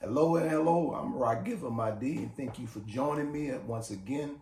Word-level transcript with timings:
Hello 0.00 0.36
and 0.36 0.48
hello. 0.48 0.92
I'm 0.94 1.18
my 1.74 1.90
D, 1.90 2.18
and 2.18 2.36
thank 2.36 2.60
you 2.60 2.68
for 2.68 2.78
joining 2.86 3.32
me 3.32 3.50
once 3.66 3.90
again. 3.90 4.36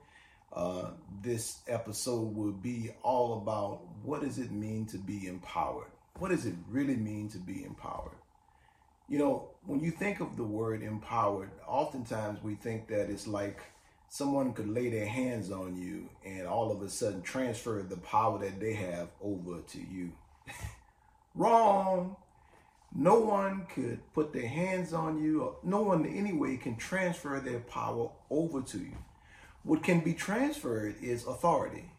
Uh, 0.52 0.90
this 1.22 1.60
episode 1.67 2.36
will 2.36 2.52
be 2.52 2.90
all 3.02 3.38
about 3.38 3.80
what 4.03 4.21
does 4.21 4.37
it 4.37 4.50
mean 4.50 4.84
to 4.84 4.98
be 4.98 5.27
empowered? 5.27 5.90
What 6.19 6.30
does 6.30 6.45
it 6.45 6.53
really 6.69 6.96
mean 6.96 7.30
to 7.30 7.38
be 7.38 7.64
empowered? 7.64 8.19
You 9.08 9.19
know, 9.19 9.48
when 9.64 9.80
you 9.80 9.92
think 9.92 10.20
of 10.20 10.37
the 10.37 10.45
word 10.45 10.82
empowered, 10.82 11.50
oftentimes 11.66 12.43
we 12.43 12.57
think 12.57 12.88
that 12.88 13.09
it's 13.09 13.27
like 13.27 13.61
someone 14.11 14.52
could 14.52 14.68
lay 14.68 14.91
their 14.91 15.07
hands 15.07 15.50
on 15.50 15.75
you 15.75 16.11
and 16.23 16.46
all 16.46 16.70
of 16.70 16.82
a 16.82 16.91
sudden 16.91 17.23
transfer 17.23 17.82
the 17.82 17.96
power 17.96 18.38
that 18.41 18.61
they 18.61 18.75
have 18.75 19.09
over 19.23 19.62
to 19.62 19.79
you. 19.79 20.12
Wrong 21.34 22.14
no 22.98 23.18
one 23.20 23.66
could 23.74 24.00
put 24.14 24.32
their 24.32 24.48
hands 24.48 24.94
on 24.94 25.22
you, 25.22 25.54
no 25.62 25.82
one 25.82 26.06
in 26.06 26.16
any 26.16 26.32
way 26.32 26.56
can 26.56 26.77
transfer 26.77 27.38
their 27.41 27.60
power 27.60 28.10
over 28.30 28.62
to 28.62 28.78
you. 28.78 28.96
What 29.64 29.82
can 29.82 30.00
be 30.00 30.14
transferred 30.14 30.96
is 31.02 31.27
authority. 31.27 31.90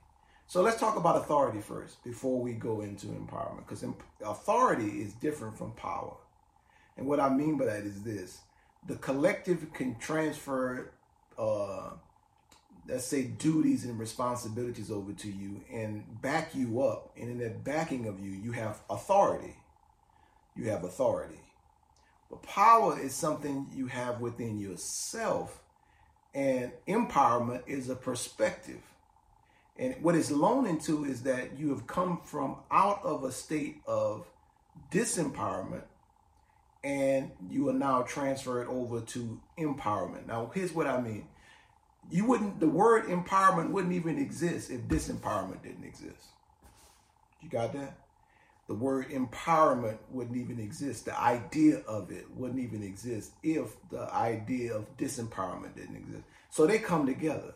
So 0.47 0.61
let's 0.61 0.79
talk 0.79 0.95
about 0.95 1.17
authority 1.17 1.61
first 1.61 2.03
before 2.03 2.41
we 2.41 2.53
go 2.53 2.81
into 2.81 3.07
empowerment, 3.07 3.67
because 3.67 3.85
authority 4.25 5.01
is 5.01 5.13
different 5.13 5.57
from 5.57 5.71
power. 5.73 6.15
And 6.97 7.05
what 7.05 7.19
I 7.19 7.29
mean 7.29 7.57
by 7.57 7.65
that 7.65 7.83
is 7.83 8.01
this 8.01 8.39
the 8.87 8.95
collective 8.95 9.71
can 9.73 9.99
transfer, 9.99 10.93
uh, 11.37 11.91
let's 12.87 13.05
say, 13.05 13.23
duties 13.23 13.85
and 13.85 13.99
responsibilities 13.99 14.89
over 14.89 15.11
to 15.11 15.27
you 15.27 15.61
and 15.71 16.21
back 16.21 16.55
you 16.55 16.81
up. 16.81 17.11
And 17.19 17.29
in 17.29 17.37
that 17.39 17.63
backing 17.63 18.07
of 18.07 18.19
you, 18.19 18.31
you 18.31 18.53
have 18.53 18.79
authority 18.89 19.57
you 20.57 20.69
have 20.69 20.83
authority. 20.83 21.39
But 22.29 22.43
power 22.43 22.99
is 22.99 23.13
something 23.13 23.67
you 23.73 23.87
have 23.87 24.19
within 24.19 24.59
yourself, 24.59 25.61
and 26.33 26.71
empowerment 26.87 27.63
is 27.67 27.89
a 27.89 27.95
perspective. 27.95 28.81
And 29.77 29.95
what 30.01 30.15
it's 30.15 30.31
loaning 30.31 30.79
to 30.81 31.05
is 31.05 31.23
that 31.23 31.57
you 31.57 31.69
have 31.69 31.87
come 31.87 32.21
from 32.23 32.57
out 32.71 33.03
of 33.03 33.23
a 33.23 33.31
state 33.31 33.81
of 33.85 34.27
disempowerment 34.91 35.83
and 36.83 37.31
you 37.49 37.69
are 37.69 37.73
now 37.73 38.01
transferred 38.01 38.67
over 38.67 39.01
to 39.01 39.39
empowerment. 39.57 40.27
Now, 40.27 40.51
here's 40.53 40.73
what 40.73 40.87
I 40.87 40.99
mean. 40.99 41.27
You 42.09 42.25
wouldn't, 42.25 42.59
the 42.59 42.67
word 42.67 43.05
empowerment 43.05 43.71
wouldn't 43.71 43.93
even 43.93 44.17
exist 44.17 44.71
if 44.71 44.81
disempowerment 44.81 45.63
didn't 45.63 45.83
exist. 45.83 46.23
You 47.41 47.49
got 47.49 47.73
that? 47.73 47.97
The 48.67 48.75
word 48.75 49.09
empowerment 49.11 49.97
wouldn't 50.11 50.35
even 50.35 50.59
exist. 50.59 51.05
The 51.05 51.17
idea 51.17 51.77
of 51.87 52.11
it 52.11 52.25
wouldn't 52.35 52.59
even 52.59 52.83
exist 52.83 53.31
if 53.41 53.75
the 53.89 54.13
idea 54.13 54.75
of 54.75 54.97
disempowerment 54.97 55.75
didn't 55.75 55.95
exist. 55.95 56.23
So 56.49 56.67
they 56.67 56.77
come 56.77 57.05
together. 57.05 57.53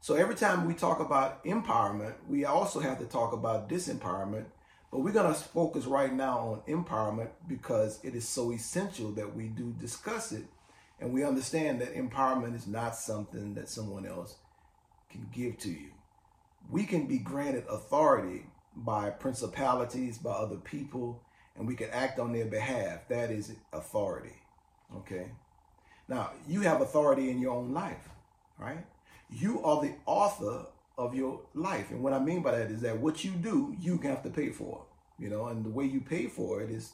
So 0.00 0.14
every 0.16 0.34
time 0.34 0.66
we 0.66 0.74
talk 0.74 0.98
about 0.98 1.44
empowerment, 1.44 2.14
we 2.28 2.44
also 2.44 2.80
have 2.80 2.98
to 2.98 3.04
talk 3.04 3.32
about 3.32 3.68
disempowerment. 3.68 4.46
But 4.90 5.00
we're 5.00 5.12
going 5.12 5.32
to 5.32 5.40
focus 5.40 5.86
right 5.86 6.12
now 6.12 6.38
on 6.38 6.62
empowerment 6.68 7.30
because 7.46 8.00
it 8.02 8.16
is 8.16 8.28
so 8.28 8.52
essential 8.52 9.12
that 9.12 9.36
we 9.36 9.46
do 9.46 9.72
discuss 9.78 10.32
it. 10.32 10.44
And 11.00 11.12
we 11.12 11.24
understand 11.24 11.80
that 11.80 11.94
empowerment 11.94 12.56
is 12.56 12.66
not 12.66 12.96
something 12.96 13.54
that 13.54 13.68
someone 13.68 14.06
else 14.06 14.36
can 15.08 15.28
give 15.32 15.56
to 15.58 15.70
you. 15.70 15.90
We 16.68 16.84
can 16.84 17.06
be 17.06 17.18
granted 17.18 17.64
authority 17.68 18.46
by 18.76 19.10
principalities, 19.10 20.18
by 20.18 20.32
other 20.32 20.56
people, 20.56 21.22
and 21.56 21.66
we 21.66 21.74
can 21.74 21.90
act 21.90 22.18
on 22.18 22.32
their 22.32 22.46
behalf. 22.46 23.08
That 23.08 23.30
is 23.30 23.54
authority. 23.72 24.36
Okay? 24.96 25.30
Now, 26.08 26.30
you 26.46 26.62
have 26.62 26.80
authority 26.80 27.30
in 27.30 27.40
your 27.40 27.54
own 27.54 27.72
life, 27.72 28.08
right? 28.58 28.84
You 29.30 29.62
are 29.64 29.80
the 29.80 29.94
author 30.06 30.66
of 30.98 31.14
your 31.14 31.40
life. 31.54 31.90
And 31.90 32.02
what 32.02 32.12
I 32.12 32.18
mean 32.18 32.42
by 32.42 32.52
that 32.58 32.70
is 32.70 32.80
that 32.82 32.98
what 32.98 33.24
you 33.24 33.32
do, 33.32 33.74
you 33.78 33.98
have 33.98 34.22
to 34.22 34.30
pay 34.30 34.50
for. 34.50 34.84
You 35.18 35.30
know, 35.30 35.46
and 35.46 35.64
the 35.64 35.70
way 35.70 35.84
you 35.84 36.00
pay 36.00 36.26
for 36.26 36.62
it 36.62 36.70
is, 36.70 36.92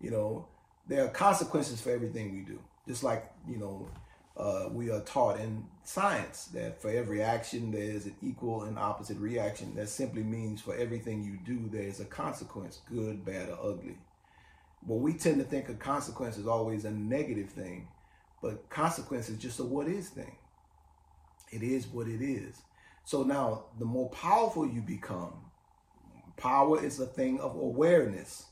you 0.00 0.10
know, 0.10 0.48
there 0.86 1.04
are 1.04 1.08
consequences 1.08 1.80
for 1.80 1.90
everything 1.90 2.34
we 2.34 2.40
do. 2.40 2.58
Just 2.86 3.02
like, 3.02 3.30
you 3.46 3.58
know, 3.58 3.90
uh, 4.38 4.68
we 4.70 4.90
are 4.90 5.00
taught 5.00 5.40
in 5.40 5.64
science 5.82 6.44
that 6.46 6.80
for 6.80 6.90
every 6.90 7.20
action 7.22 7.72
there 7.72 7.82
is 7.82 8.06
an 8.06 8.14
equal 8.22 8.62
and 8.62 8.78
opposite 8.78 9.18
reaction. 9.18 9.74
That 9.74 9.88
simply 9.88 10.22
means 10.22 10.60
for 10.60 10.76
everything 10.76 11.24
you 11.24 11.38
do 11.44 11.68
there 11.68 11.82
is 11.82 11.98
a 11.98 12.04
consequence, 12.04 12.80
good, 12.88 13.24
bad, 13.24 13.50
or 13.50 13.72
ugly. 13.72 13.98
But 14.86 14.96
we 14.96 15.14
tend 15.14 15.38
to 15.38 15.44
think 15.44 15.68
a 15.68 15.74
consequence 15.74 16.38
is 16.38 16.46
always 16.46 16.84
a 16.84 16.90
negative 16.92 17.50
thing, 17.50 17.88
but 18.40 18.70
consequence 18.70 19.28
is 19.28 19.38
just 19.38 19.58
a 19.58 19.64
what 19.64 19.88
is 19.88 20.08
thing. 20.08 20.36
It 21.50 21.64
is 21.64 21.88
what 21.88 22.06
it 22.06 22.22
is. 22.22 22.62
So 23.04 23.24
now, 23.24 23.64
the 23.78 23.86
more 23.86 24.08
powerful 24.10 24.68
you 24.68 24.82
become, 24.82 25.32
power 26.36 26.82
is 26.84 27.00
a 27.00 27.06
thing 27.06 27.40
of 27.40 27.56
awareness. 27.56 28.44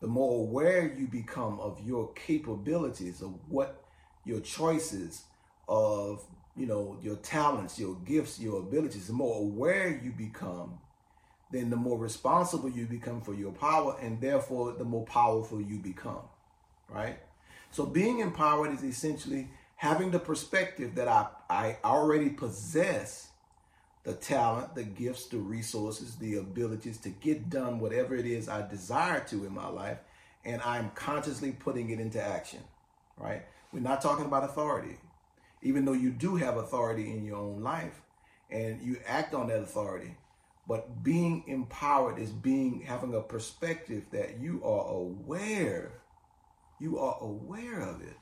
The 0.00 0.06
more 0.06 0.40
aware 0.40 0.92
you 0.92 1.06
become 1.06 1.60
of 1.60 1.80
your 1.82 2.12
capabilities, 2.12 3.22
of 3.22 3.38
what 3.48 3.83
your 4.24 4.40
choices 4.40 5.24
of 5.68 6.24
you 6.56 6.66
know 6.66 6.98
your 7.02 7.16
talents 7.16 7.78
your 7.78 7.96
gifts 8.04 8.38
your 8.38 8.60
abilities. 8.60 9.06
The 9.06 9.12
more 9.12 9.40
aware 9.40 9.88
you 10.02 10.12
become 10.12 10.78
then 11.50 11.70
the 11.70 11.76
more 11.76 11.98
responsible 11.98 12.68
you 12.68 12.86
become 12.86 13.20
for 13.20 13.34
your 13.34 13.52
power 13.52 13.96
and 14.00 14.20
therefore 14.20 14.72
the 14.72 14.84
more 14.84 15.04
powerful 15.04 15.60
you 15.60 15.78
become 15.78 16.22
right? 16.88 17.18
So 17.70 17.84
being 17.86 18.20
empowered 18.20 18.72
is 18.72 18.84
essentially 18.84 19.48
having 19.76 20.10
the 20.10 20.18
perspective 20.18 20.94
that 20.94 21.08
i 21.08 21.26
i 21.50 21.76
already 21.84 22.30
possess 22.30 23.28
the 24.04 24.14
talent 24.14 24.74
the 24.74 24.82
gifts 24.82 25.26
the 25.26 25.36
resources 25.36 26.16
the 26.16 26.36
abilities 26.36 26.98
to 26.98 27.08
get 27.08 27.50
done 27.50 27.78
whatever 27.78 28.14
it 28.14 28.26
is 28.26 28.48
i 28.48 28.66
desire 28.68 29.20
to 29.20 29.44
in 29.44 29.52
my 29.52 29.68
life 29.68 29.98
and 30.44 30.62
i'm 30.62 30.90
consciously 30.94 31.52
putting 31.52 31.90
it 31.90 32.00
into 32.00 32.22
action 32.22 32.60
right 33.18 33.42
we're 33.74 33.80
not 33.80 34.00
talking 34.00 34.24
about 34.24 34.44
authority. 34.44 34.96
Even 35.62 35.84
though 35.84 35.94
you 35.94 36.12
do 36.12 36.36
have 36.36 36.56
authority 36.56 37.10
in 37.10 37.24
your 37.24 37.38
own 37.38 37.60
life 37.60 38.00
and 38.48 38.80
you 38.80 38.98
act 39.04 39.34
on 39.34 39.48
that 39.48 39.58
authority, 39.58 40.16
but 40.68 41.02
being 41.02 41.42
empowered 41.48 42.20
is 42.20 42.30
being 42.30 42.82
having 42.82 43.14
a 43.14 43.20
perspective 43.20 44.04
that 44.12 44.38
you 44.38 44.62
are 44.64 44.86
aware. 44.94 46.02
You 46.80 47.00
are 47.00 47.18
aware 47.20 47.80
of 47.80 48.00
it. 48.00 48.16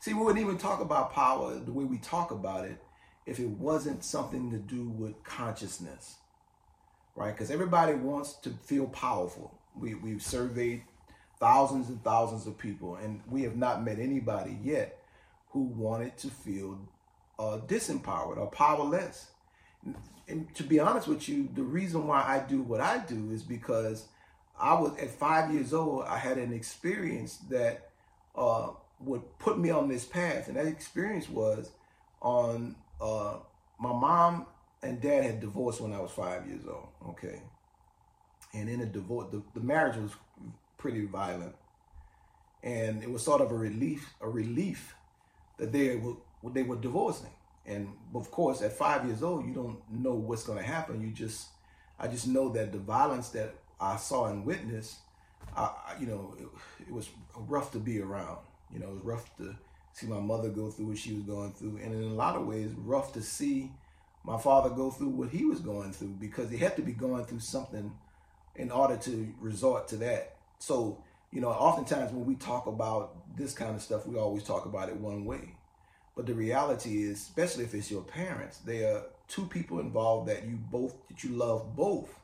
See, 0.00 0.14
we 0.14 0.22
wouldn't 0.22 0.42
even 0.42 0.56
talk 0.56 0.80
about 0.80 1.12
power 1.12 1.56
the 1.56 1.72
way 1.72 1.84
we 1.84 1.98
talk 1.98 2.30
about 2.30 2.64
it 2.64 2.82
if 3.26 3.38
it 3.38 3.48
wasn't 3.48 4.02
something 4.02 4.50
to 4.50 4.56
do 4.56 4.88
with 4.88 5.22
consciousness, 5.24 6.16
right? 7.14 7.32
Because 7.32 7.50
everybody 7.50 7.94
wants 7.94 8.32
to 8.34 8.50
feel 8.64 8.86
powerful. 8.86 9.58
We, 9.76 9.94
we've 9.94 10.22
surveyed 10.22 10.84
thousands 11.44 11.90
and 11.90 12.02
thousands 12.02 12.46
of 12.46 12.56
people, 12.56 12.96
and 12.96 13.20
we 13.28 13.42
have 13.42 13.54
not 13.54 13.84
met 13.84 13.98
anybody 13.98 14.56
yet 14.62 14.98
who 15.50 15.64
wanted 15.64 16.16
to 16.16 16.28
feel 16.28 16.78
uh, 17.38 17.58
disempowered 17.66 18.38
or 18.38 18.46
powerless. 18.46 19.26
And 20.26 20.54
to 20.54 20.62
be 20.62 20.80
honest 20.80 21.06
with 21.06 21.28
you, 21.28 21.50
the 21.54 21.62
reason 21.62 22.06
why 22.06 22.22
I 22.26 22.38
do 22.48 22.62
what 22.62 22.80
I 22.80 22.96
do 22.96 23.30
is 23.30 23.42
because 23.42 24.08
I 24.58 24.72
was 24.72 24.96
at 24.96 25.10
five 25.10 25.52
years 25.52 25.74
old. 25.74 26.06
I 26.06 26.16
had 26.16 26.38
an 26.38 26.50
experience 26.50 27.36
that 27.50 27.90
uh, 28.34 28.68
would 29.00 29.38
put 29.38 29.58
me 29.58 29.68
on 29.68 29.86
this 29.86 30.06
path, 30.06 30.48
and 30.48 30.56
that 30.56 30.66
experience 30.66 31.28
was 31.28 31.72
on 32.22 32.74
uh, 33.02 33.36
my 33.78 33.92
mom 33.92 34.46
and 34.82 34.98
dad 34.98 35.24
had 35.24 35.40
divorced 35.40 35.82
when 35.82 35.92
I 35.92 36.00
was 36.00 36.10
five 36.10 36.46
years 36.46 36.62
old. 36.66 36.88
Okay, 37.10 37.42
and 38.54 38.70
in 38.70 38.80
a 38.80 38.86
divorce, 38.86 39.26
the, 39.30 39.42
the 39.52 39.60
marriage 39.60 39.98
was 39.98 40.12
pretty 40.84 41.06
violent. 41.06 41.54
And 42.62 43.02
it 43.02 43.10
was 43.10 43.22
sort 43.22 43.40
of 43.40 43.50
a 43.50 43.54
relief, 43.54 44.12
a 44.20 44.28
relief 44.28 44.94
that 45.56 45.72
they 45.72 45.96
were 45.96 46.16
they 46.52 46.62
were 46.62 46.76
divorcing. 46.76 47.30
And 47.64 47.88
of 48.14 48.30
course, 48.30 48.60
at 48.60 48.72
five 48.72 49.06
years 49.06 49.22
old, 49.22 49.46
you 49.46 49.54
don't 49.54 49.78
know 49.90 50.12
what's 50.12 50.44
going 50.44 50.58
to 50.58 50.64
happen. 50.64 51.00
You 51.00 51.10
just, 51.10 51.48
I 51.98 52.06
just 52.06 52.26
know 52.26 52.50
that 52.50 52.72
the 52.72 52.78
violence 52.78 53.30
that 53.30 53.54
I 53.80 53.96
saw 53.96 54.26
and 54.26 54.44
witnessed, 54.44 54.96
I, 55.56 55.70
you 55.98 56.06
know, 56.06 56.34
it, 56.38 56.48
it 56.86 56.92
was 56.92 57.08
rough 57.34 57.72
to 57.72 57.78
be 57.78 58.02
around. 58.02 58.40
You 58.70 58.80
know, 58.80 58.88
it 58.88 58.94
was 58.96 59.04
rough 59.04 59.34
to 59.38 59.56
see 59.94 60.06
my 60.06 60.20
mother 60.20 60.50
go 60.50 60.70
through 60.70 60.88
what 60.88 60.98
she 60.98 61.14
was 61.14 61.22
going 61.22 61.52
through, 61.54 61.78
and 61.82 61.94
in 61.94 62.02
a 62.02 62.14
lot 62.24 62.36
of 62.36 62.46
ways, 62.46 62.72
rough 62.76 63.14
to 63.14 63.22
see 63.22 63.72
my 64.22 64.36
father 64.36 64.68
go 64.68 64.90
through 64.90 65.14
what 65.20 65.30
he 65.30 65.46
was 65.46 65.60
going 65.60 65.94
through 65.94 66.16
because 66.20 66.50
he 66.50 66.58
had 66.58 66.76
to 66.76 66.82
be 66.82 66.92
going 66.92 67.24
through 67.24 67.40
something 67.40 67.90
in 68.56 68.70
order 68.70 68.96
to 68.98 69.34
resort 69.40 69.88
to 69.88 69.96
that. 69.96 70.33
So, 70.64 71.04
you 71.30 71.42
know, 71.42 71.48
oftentimes 71.50 72.10
when 72.10 72.24
we 72.24 72.36
talk 72.36 72.66
about 72.66 73.36
this 73.36 73.52
kind 73.52 73.74
of 73.76 73.82
stuff, 73.82 74.06
we 74.06 74.16
always 74.16 74.44
talk 74.44 74.64
about 74.64 74.88
it 74.88 74.96
one 74.96 75.26
way. 75.26 75.56
But 76.16 76.24
the 76.24 76.32
reality 76.32 77.02
is, 77.02 77.18
especially 77.18 77.64
if 77.64 77.74
it's 77.74 77.90
your 77.90 78.00
parents, 78.00 78.58
there 78.58 78.96
are 78.96 79.02
two 79.28 79.44
people 79.44 79.78
involved 79.78 80.26
that 80.30 80.46
you 80.46 80.56
both 80.56 80.94
that 81.08 81.22
you 81.22 81.30
love 81.36 81.76
both. 81.76 82.18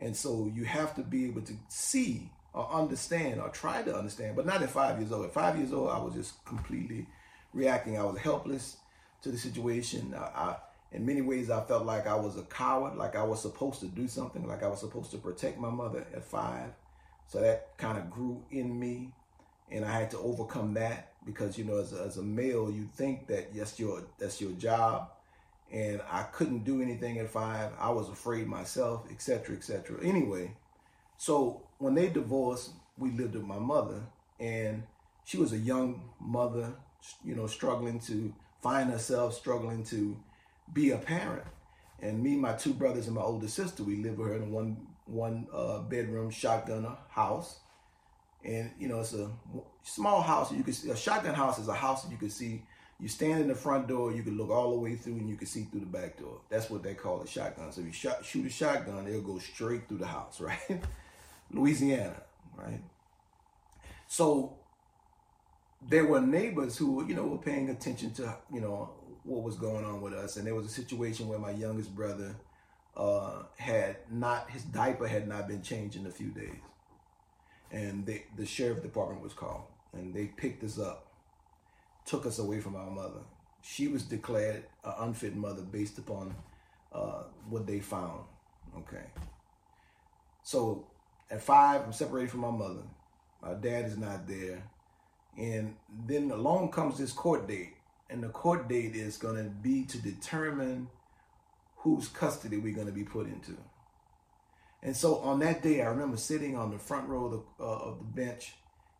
And 0.00 0.16
so 0.16 0.50
you 0.52 0.64
have 0.64 0.96
to 0.96 1.02
be 1.02 1.26
able 1.26 1.42
to 1.42 1.52
see 1.68 2.32
or 2.52 2.68
understand 2.68 3.40
or 3.40 3.48
try 3.50 3.82
to 3.82 3.96
understand, 3.96 4.34
but 4.34 4.44
not 4.44 4.60
at 4.60 4.70
five 4.70 4.98
years 4.98 5.12
old. 5.12 5.26
At 5.26 5.32
five 5.32 5.56
years 5.56 5.72
old, 5.72 5.90
I 5.90 5.98
was 5.98 6.14
just 6.14 6.44
completely 6.44 7.06
reacting. 7.54 7.96
I 7.96 8.02
was 8.02 8.18
helpless 8.18 8.78
to 9.22 9.30
the 9.30 9.38
situation. 9.38 10.14
I, 10.18 10.18
I, 10.18 10.56
in 10.90 11.06
many 11.06 11.20
ways, 11.20 11.48
I 11.48 11.62
felt 11.62 11.86
like 11.86 12.08
I 12.08 12.16
was 12.16 12.36
a 12.36 12.42
coward, 12.42 12.96
like 12.96 13.14
I 13.14 13.22
was 13.22 13.40
supposed 13.40 13.78
to 13.80 13.86
do 13.86 14.08
something, 14.08 14.48
like 14.48 14.64
I 14.64 14.68
was 14.68 14.80
supposed 14.80 15.12
to 15.12 15.18
protect 15.18 15.60
my 15.60 15.70
mother 15.70 16.04
at 16.12 16.24
five. 16.24 16.70
So 17.32 17.40
that 17.40 17.78
kind 17.78 17.96
of 17.96 18.10
grew 18.10 18.44
in 18.50 18.78
me, 18.78 19.10
and 19.70 19.86
I 19.86 19.98
had 19.98 20.10
to 20.10 20.18
overcome 20.18 20.74
that 20.74 21.14
because 21.24 21.56
you 21.56 21.64
know, 21.64 21.78
as 21.78 21.94
a, 21.94 22.02
as 22.02 22.18
a 22.18 22.22
male, 22.22 22.70
you 22.70 22.90
think 22.94 23.26
that 23.28 23.52
yes, 23.54 23.80
your 23.80 24.02
that's 24.18 24.38
your 24.38 24.52
job, 24.52 25.08
and 25.70 26.02
I 26.10 26.24
couldn't 26.24 26.64
do 26.64 26.82
anything 26.82 27.20
at 27.20 27.30
five. 27.30 27.70
I 27.80 27.88
was 27.88 28.10
afraid 28.10 28.48
myself, 28.48 29.06
etc., 29.10 29.56
etc. 29.56 30.04
Anyway, 30.04 30.54
so 31.16 31.62
when 31.78 31.94
they 31.94 32.10
divorced, 32.10 32.72
we 32.98 33.12
lived 33.12 33.34
with 33.34 33.44
my 33.44 33.58
mother, 33.58 34.02
and 34.38 34.82
she 35.24 35.38
was 35.38 35.54
a 35.54 35.58
young 35.58 36.10
mother, 36.20 36.74
you 37.24 37.34
know, 37.34 37.46
struggling 37.46 37.98
to 38.00 38.34
find 38.62 38.90
herself, 38.90 39.32
struggling 39.32 39.84
to 39.84 40.18
be 40.70 40.90
a 40.90 40.98
parent. 40.98 41.46
And 41.98 42.22
me, 42.22 42.36
my 42.36 42.52
two 42.52 42.74
brothers, 42.74 43.06
and 43.06 43.16
my 43.16 43.22
older 43.22 43.48
sister, 43.48 43.84
we 43.84 43.96
lived 43.96 44.18
with 44.18 44.28
her 44.28 44.34
in 44.34 44.50
one 44.50 44.88
one 45.06 45.46
uh, 45.52 45.80
bedroom 45.80 46.30
shotgun 46.30 46.96
house. 47.08 47.60
And 48.44 48.70
you 48.78 48.88
know, 48.88 49.00
it's 49.00 49.14
a 49.14 49.30
small 49.82 50.20
house. 50.20 50.52
You 50.52 50.62
can 50.62 50.72
see 50.72 50.90
a 50.90 50.96
shotgun 50.96 51.34
house 51.34 51.58
is 51.58 51.68
a 51.68 51.74
house 51.74 52.02
that 52.04 52.10
you 52.10 52.18
can 52.18 52.30
see. 52.30 52.64
You 52.98 53.08
stand 53.08 53.40
in 53.40 53.48
the 53.48 53.54
front 53.54 53.88
door, 53.88 54.12
you 54.12 54.22
can 54.22 54.36
look 54.36 54.50
all 54.50 54.70
the 54.70 54.78
way 54.78 54.94
through, 54.94 55.14
and 55.14 55.28
you 55.28 55.36
can 55.36 55.48
see 55.48 55.64
through 55.64 55.80
the 55.80 55.86
back 55.86 56.18
door. 56.18 56.40
That's 56.48 56.70
what 56.70 56.84
they 56.84 56.94
call 56.94 57.20
a 57.20 57.26
shotgun. 57.26 57.72
So 57.72 57.80
if 57.80 57.88
you 57.88 57.92
shot, 57.92 58.24
shoot 58.24 58.46
a 58.46 58.50
shotgun, 58.50 59.08
it'll 59.08 59.22
go 59.22 59.38
straight 59.38 59.88
through 59.88 59.98
the 59.98 60.06
house, 60.06 60.40
right? 60.40 60.82
Louisiana, 61.50 62.22
right? 62.56 62.80
So 64.06 64.58
there 65.88 66.06
were 66.06 66.20
neighbors 66.20 66.76
who, 66.76 67.04
you 67.06 67.14
know, 67.14 67.24
were 67.24 67.38
paying 67.38 67.70
attention 67.70 68.12
to, 68.14 68.36
you 68.52 68.60
know, 68.60 68.90
what 69.24 69.42
was 69.42 69.56
going 69.56 69.84
on 69.84 70.00
with 70.00 70.12
us. 70.14 70.36
And 70.36 70.46
there 70.46 70.54
was 70.54 70.66
a 70.66 70.70
situation 70.70 71.28
where 71.28 71.38
my 71.38 71.50
youngest 71.50 71.94
brother 71.94 72.36
uh, 72.96 73.42
had 73.56 73.96
not, 74.10 74.50
his 74.50 74.62
diaper 74.64 75.06
had 75.06 75.28
not 75.28 75.48
been 75.48 75.62
changed 75.62 75.96
in 75.96 76.06
a 76.06 76.10
few 76.10 76.28
days. 76.28 76.60
And 77.70 78.04
they, 78.04 78.24
the 78.36 78.44
sheriff 78.44 78.82
department 78.82 79.22
was 79.22 79.32
called 79.32 79.64
and 79.92 80.14
they 80.14 80.26
picked 80.26 80.62
us 80.64 80.78
up, 80.78 81.06
took 82.04 82.26
us 82.26 82.38
away 82.38 82.60
from 82.60 82.76
our 82.76 82.90
mother. 82.90 83.20
She 83.62 83.88
was 83.88 84.02
declared 84.02 84.64
an 84.84 84.92
unfit 84.98 85.34
mother 85.34 85.62
based 85.62 85.98
upon 85.98 86.34
uh, 86.92 87.24
what 87.48 87.66
they 87.66 87.80
found. 87.80 88.24
Okay. 88.76 89.04
So 90.42 90.86
at 91.30 91.42
five, 91.42 91.82
I'm 91.82 91.92
separated 91.92 92.30
from 92.30 92.40
my 92.40 92.50
mother. 92.50 92.82
My 93.42 93.54
dad 93.54 93.86
is 93.86 93.96
not 93.96 94.26
there. 94.26 94.62
And 95.38 95.76
then 96.06 96.30
along 96.30 96.72
comes 96.72 96.98
this 96.98 97.12
court 97.12 97.48
date. 97.48 97.74
And 98.10 98.22
the 98.22 98.28
court 98.28 98.68
date 98.68 98.94
is 98.94 99.16
going 99.16 99.36
to 99.36 99.48
be 99.48 99.84
to 99.84 99.98
determine 99.98 100.88
whose 101.82 102.08
custody 102.08 102.56
we're 102.56 102.74
going 102.74 102.86
to 102.86 102.92
be 102.92 103.04
put 103.04 103.26
into. 103.26 103.56
And 104.82 104.96
so 104.96 105.18
on 105.18 105.40
that 105.40 105.62
day, 105.62 105.82
I 105.82 105.86
remember 105.86 106.16
sitting 106.16 106.56
on 106.56 106.70
the 106.70 106.78
front 106.78 107.08
row 107.08 107.26
of 107.26 107.32
the, 107.32 107.64
uh, 107.64 107.90
of 107.90 107.98
the 107.98 108.04
bench 108.04 108.54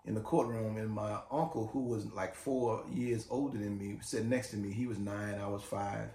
in 0.05 0.15
the 0.15 0.21
courtroom, 0.21 0.77
and 0.77 0.91
my 0.91 1.19
uncle, 1.31 1.69
who 1.73 1.81
was 1.81 2.07
like 2.13 2.35
four 2.35 2.85
years 2.93 3.27
older 3.31 3.59
than 3.59 3.79
me, 3.79 3.99
sitting 4.01 4.29
next 4.29 4.51
to 4.51 4.57
me. 4.57 4.73
He 4.73 4.87
was 4.87 4.99
nine, 4.99 5.41
I 5.41 5.47
was 5.47 5.63
five. 5.63 6.09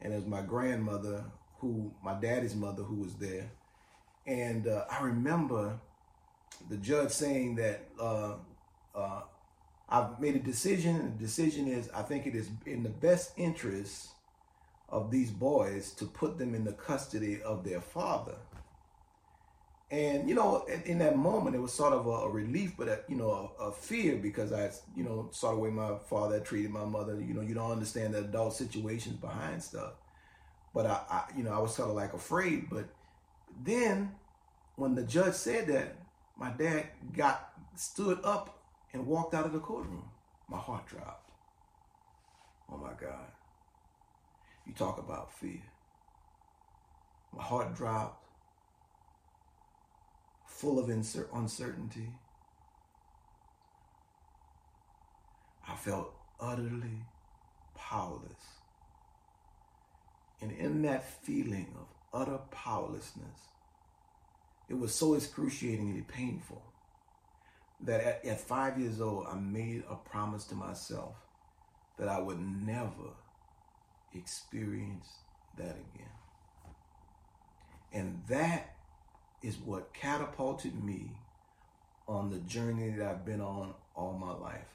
And 0.00 0.12
it 0.12 0.16
was 0.16 0.26
my 0.26 0.42
grandmother, 0.42 1.24
who, 1.58 1.92
my 2.02 2.14
daddy's 2.14 2.56
mother, 2.56 2.82
who 2.82 2.96
was 2.96 3.14
there. 3.14 3.50
And 4.26 4.66
uh, 4.66 4.84
I 4.90 5.02
remember 5.02 5.78
the 6.68 6.76
judge 6.76 7.10
saying 7.10 7.56
that 7.56 7.88
uh, 8.00 8.34
uh, 8.94 9.22
I've 9.88 10.20
made 10.20 10.36
a 10.36 10.40
decision, 10.40 10.96
and 10.96 11.18
the 11.18 11.24
decision 11.24 11.68
is 11.68 11.88
I 11.94 12.02
think 12.02 12.26
it 12.26 12.34
is 12.34 12.48
in 12.66 12.82
the 12.82 12.88
best 12.88 13.32
interest 13.36 14.08
of 14.90 15.10
these 15.10 15.30
boys 15.30 15.92
to 15.92 16.04
put 16.04 16.38
them 16.38 16.54
in 16.54 16.64
the 16.64 16.72
custody 16.72 17.40
of 17.42 17.64
their 17.64 17.80
father. 17.80 18.36
And 19.90 20.28
you 20.28 20.36
know, 20.36 20.66
in 20.84 20.98
that 20.98 21.16
moment, 21.16 21.56
it 21.56 21.58
was 21.58 21.72
sort 21.72 21.92
of 21.92 22.06
a, 22.06 22.10
a 22.10 22.30
relief, 22.30 22.74
but 22.78 22.88
a, 22.88 23.00
you 23.08 23.16
know, 23.16 23.52
a, 23.58 23.64
a, 23.64 23.72
fear 23.72 24.16
because 24.16 24.52
I, 24.52 24.70
you 24.96 25.02
know, 25.02 25.28
saw 25.32 25.50
the 25.50 25.58
way 25.58 25.70
my 25.70 25.96
father 26.08 26.38
treated 26.38 26.70
my 26.70 26.84
mother. 26.84 27.20
You 27.20 27.34
know, 27.34 27.40
you 27.40 27.54
don't 27.54 27.72
understand 27.72 28.14
the 28.14 28.20
adult 28.20 28.54
situations 28.54 29.16
behind 29.16 29.62
stuff. 29.62 29.94
But 30.72 30.86
I, 30.86 31.00
I 31.10 31.24
you 31.36 31.42
know, 31.42 31.52
I 31.52 31.58
was 31.58 31.74
sort 31.74 31.90
of 31.90 31.96
like 31.96 32.14
afraid. 32.14 32.70
But 32.70 32.88
then, 33.64 34.14
when 34.76 34.94
the 34.94 35.02
judge 35.02 35.34
said 35.34 35.66
that, 35.66 35.96
my 36.38 36.50
dad 36.50 36.86
got 37.12 37.52
stood 37.74 38.20
up 38.22 38.62
and 38.92 39.06
walked 39.06 39.34
out 39.34 39.44
of 39.44 39.52
the 39.52 39.58
courtroom. 39.58 40.08
My 40.48 40.58
heart 40.58 40.86
dropped. 40.86 41.30
Oh 42.70 42.76
my 42.76 42.92
God. 43.00 43.26
You 44.70 44.76
talk 44.76 44.98
about 44.98 45.32
fear. 45.32 45.62
My 47.36 47.42
heart 47.42 47.74
dropped, 47.74 48.24
full 50.46 50.78
of 50.78 50.88
uncertainty. 50.88 52.06
I 55.66 55.74
felt 55.74 56.14
utterly 56.38 57.02
powerless. 57.74 58.44
And 60.40 60.52
in 60.52 60.82
that 60.82 61.02
feeling 61.24 61.74
of 61.74 62.20
utter 62.20 62.38
powerlessness, 62.52 63.40
it 64.68 64.78
was 64.78 64.94
so 64.94 65.14
excruciatingly 65.14 66.02
painful 66.02 66.62
that 67.80 68.00
at, 68.02 68.24
at 68.24 68.40
five 68.40 68.78
years 68.78 69.00
old, 69.00 69.26
I 69.28 69.34
made 69.34 69.82
a 69.90 69.96
promise 69.96 70.44
to 70.44 70.54
myself 70.54 71.16
that 71.98 72.06
I 72.06 72.20
would 72.20 72.38
never 72.38 73.16
experience 74.14 75.08
that 75.56 75.76
again. 75.76 76.06
And 77.92 78.22
that 78.28 78.76
is 79.42 79.56
what 79.58 79.92
catapulted 79.94 80.82
me 80.82 81.12
on 82.06 82.30
the 82.30 82.38
journey 82.38 82.90
that 82.90 83.06
I've 83.06 83.24
been 83.24 83.40
on 83.40 83.74
all 83.94 84.12
my 84.12 84.32
life. 84.32 84.68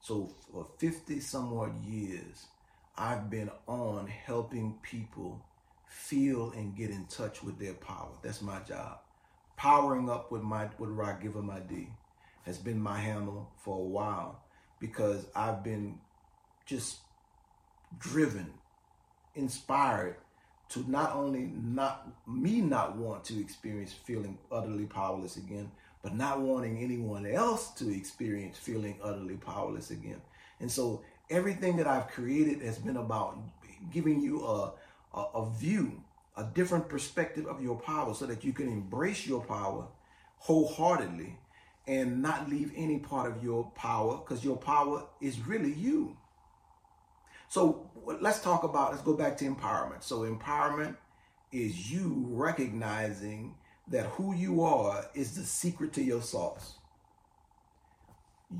So 0.00 0.30
for 0.52 0.66
50 0.78 1.20
some 1.20 1.56
odd 1.56 1.84
years, 1.84 2.46
I've 2.96 3.28
been 3.28 3.50
on 3.66 4.06
helping 4.06 4.78
people 4.82 5.40
feel 5.86 6.52
and 6.52 6.76
get 6.76 6.90
in 6.90 7.06
touch 7.06 7.42
with 7.42 7.58
their 7.58 7.74
power. 7.74 8.10
That's 8.22 8.42
my 8.42 8.60
job. 8.60 8.98
Powering 9.56 10.08
up 10.08 10.30
with 10.30 10.42
my 10.42 10.68
with 10.78 10.90
Rock 10.90 11.22
Giver 11.22 11.42
my 11.42 11.60
D 11.60 11.88
has 12.44 12.58
been 12.58 12.80
my 12.80 12.98
handle 12.98 13.50
for 13.58 13.76
a 13.76 13.88
while 13.88 14.40
because 14.78 15.26
I've 15.34 15.64
been 15.64 15.98
just 16.66 16.98
driven, 17.98 18.52
inspired 19.36 20.16
to 20.68 20.90
not 20.90 21.14
only 21.14 21.50
not 21.54 22.08
me 22.26 22.60
not 22.60 22.96
want 22.96 23.24
to 23.24 23.40
experience 23.40 23.92
feeling 23.92 24.36
utterly 24.50 24.86
powerless 24.86 25.36
again, 25.36 25.70
but 26.02 26.14
not 26.14 26.40
wanting 26.40 26.78
anyone 26.78 27.26
else 27.26 27.70
to 27.72 27.94
experience 27.94 28.58
feeling 28.58 28.98
utterly 29.02 29.36
powerless 29.36 29.90
again. 29.90 30.20
And 30.60 30.70
so 30.70 31.02
everything 31.30 31.76
that 31.76 31.86
I've 31.86 32.08
created 32.08 32.62
has 32.62 32.78
been 32.78 32.96
about 32.96 33.38
giving 33.92 34.20
you 34.20 34.44
a, 34.44 34.72
a, 35.14 35.20
a 35.34 35.50
view, 35.50 36.02
a 36.36 36.44
different 36.44 36.88
perspective 36.88 37.46
of 37.46 37.62
your 37.62 37.76
power 37.76 38.14
so 38.14 38.26
that 38.26 38.44
you 38.44 38.52
can 38.52 38.68
embrace 38.68 39.26
your 39.26 39.42
power 39.44 39.86
wholeheartedly 40.38 41.38
and 41.86 42.20
not 42.20 42.48
leave 42.48 42.72
any 42.76 42.98
part 42.98 43.30
of 43.30 43.42
your 43.42 43.70
power 43.74 44.16
because 44.18 44.44
your 44.44 44.56
power 44.56 45.04
is 45.20 45.46
really 45.46 45.72
you. 45.72 46.16
So 47.48 47.90
let's 48.20 48.40
talk 48.40 48.64
about, 48.64 48.92
let's 48.92 49.02
go 49.02 49.14
back 49.14 49.36
to 49.38 49.44
empowerment. 49.44 50.02
So 50.02 50.20
empowerment 50.20 50.96
is 51.52 51.90
you 51.90 52.26
recognizing 52.28 53.54
that 53.88 54.06
who 54.06 54.34
you 54.34 54.62
are 54.62 55.06
is 55.14 55.36
the 55.36 55.44
secret 55.44 55.92
to 55.94 56.02
your 56.02 56.22
sauce. 56.22 56.74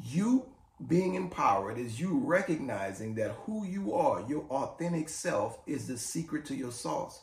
You 0.05 0.47
being 0.87 1.15
empowered 1.15 1.79
is 1.79 1.99
you 1.99 2.21
recognizing 2.25 3.15
that 3.17 3.33
who 3.45 3.67
you 3.67 3.95
are, 3.95 4.25
your 4.29 4.45
authentic 4.51 5.09
self, 5.09 5.59
is 5.67 5.87
the 5.87 5.97
secret 5.97 6.45
to 6.47 6.55
your 6.55 6.71
sauce. 6.71 7.23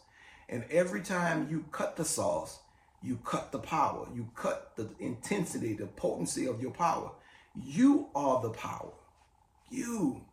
And 0.49 0.65
every 0.69 1.01
time 1.01 1.47
you 1.49 1.65
cut 1.71 1.95
the 1.95 2.05
sauce, 2.05 2.59
you 3.01 3.17
cut 3.23 3.51
the 3.51 3.59
power, 3.59 4.07
you 4.13 4.29
cut 4.35 4.73
the 4.75 4.89
intensity, 4.99 5.73
the 5.73 5.87
potency 5.87 6.47
of 6.47 6.61
your 6.61 6.71
power. 6.71 7.11
You 7.55 8.07
are 8.15 8.41
the 8.41 8.49
power. 8.49 8.91
You. 9.69 10.25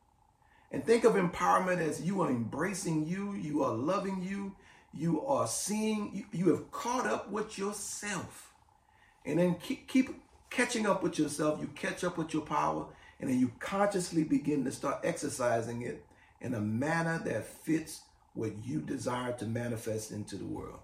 And 0.71 0.85
think 0.85 1.05
of 1.05 1.15
empowerment 1.15 1.79
as 1.79 2.03
you 2.03 2.23
are 2.23 2.31
embracing 2.31 3.07
you, 3.07 3.35
you 3.35 3.65
are 3.65 3.75
loving 3.75 4.23
you, 4.23 4.55
you 4.95 5.25
are 5.27 5.47
seeing, 5.47 6.11
you, 6.15 6.25
you 6.33 6.51
have 6.51 6.71
caught 6.71 7.07
up 7.07 7.31
with 7.31 7.59
yourself. 7.59 8.53
And 9.25 9.39
then 9.39 9.57
keep, 9.57 9.89
keep 9.89 10.11
catching 10.49 10.87
up 10.87 11.03
with 11.03 11.19
yourself. 11.19 11.61
You 11.61 11.69
catch 11.69 12.05
up 12.05 12.17
with 12.17 12.33
your 12.33 12.43
power, 12.43 12.87
and 13.21 13.29
then 13.29 13.39
you 13.39 13.53
consciously 13.59 14.25
begin 14.25 14.65
to 14.65 14.73
start 14.73 15.01
exercising 15.05 15.83
it 15.83 16.05
in 16.41 16.55
a 16.55 16.61
manner 16.61 17.21
that 17.25 17.47
fits 17.47 18.03
what 18.35 18.53
you 18.65 18.81
desire 18.81 19.33
to 19.33 19.47
manifest 19.47 20.13
into 20.13 20.37
the 20.37 20.47
world 20.47 20.81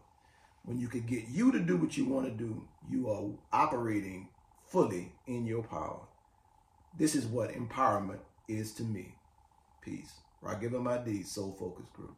when 0.67 0.79
you 0.79 0.89
can 0.89 1.03
get 1.03 1.29
you 1.29 1.53
to 1.53 1.61
do 1.61 1.77
what 1.77 1.97
you 1.97 2.05
want 2.05 2.27
to 2.27 2.33
do, 2.33 2.63
you 2.91 3.09
are 3.09 3.23
operating 3.53 4.29
fully 4.67 5.13
in 5.27 5.47
your 5.47 5.63
power. 5.63 6.01
This 6.99 7.15
is 7.15 7.25
what 7.25 7.53
empowerment 7.53 8.19
is 8.49 8.73
to 8.75 8.83
me. 8.83 9.15
Peace. 9.87 10.15
Rock 10.43 10.61
Given 10.61 10.83
My 10.83 10.99
D, 10.99 11.23
Soul 11.23 11.55
Focused 11.57 11.93
Group. 11.93 12.17